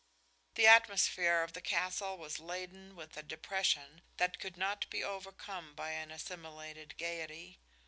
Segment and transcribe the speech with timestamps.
[0.55, 5.75] The atmosphere of the castle was laden with a depression that could not be overcome
[5.75, 7.59] by an assimilated gaiety.